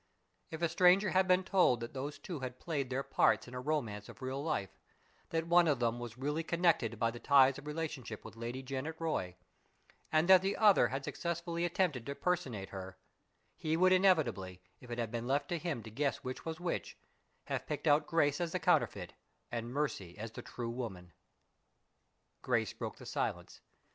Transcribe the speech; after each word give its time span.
If 0.49 0.63
a 0.63 0.67
stranger 0.67 1.11
had 1.11 1.27
been 1.27 1.43
told 1.43 1.79
that 1.81 1.93
those 1.93 2.17
two 2.17 2.39
had 2.39 2.57
played 2.59 2.89
their 2.89 3.03
parts 3.03 3.47
in 3.47 3.53
a 3.53 3.59
romance 3.59 4.09
of 4.09 4.19
real 4.23 4.43
life 4.43 4.71
that 5.29 5.45
one 5.45 5.67
of 5.67 5.77
them 5.77 5.99
was 5.99 6.17
really 6.17 6.41
connected 6.41 6.97
by 6.97 7.11
the 7.11 7.19
ties 7.19 7.59
of 7.59 7.67
relationship 7.67 8.25
with 8.25 8.35
Lady 8.35 8.63
Janet 8.63 8.95
Roy, 8.97 9.35
and 10.11 10.27
that 10.27 10.41
the 10.41 10.57
other 10.57 10.87
had 10.87 11.03
successfully 11.05 11.65
attempted 11.65 12.07
to 12.07 12.15
personate 12.15 12.69
her 12.69 12.97
he 13.55 13.77
would 13.77 13.93
inevitably, 13.93 14.63
if 14.79 14.89
it 14.89 14.97
had 14.97 15.11
been 15.11 15.27
left 15.27 15.49
to 15.49 15.59
him 15.59 15.83
to 15.83 15.91
guess 15.91 16.23
which 16.23 16.45
was 16.45 16.59
which, 16.59 16.97
have 17.43 17.67
picked 17.67 17.85
out 17.85 18.07
Grace 18.07 18.41
as 18.41 18.53
the 18.53 18.59
counterfeit 18.59 19.13
and 19.51 19.69
Mercy 19.71 20.17
as 20.17 20.31
the 20.31 20.41
true 20.41 20.71
woman. 20.71 21.13
Grace 22.41 22.73
broke 22.73 22.95
the 22.97 23.05
silence. 23.05 23.61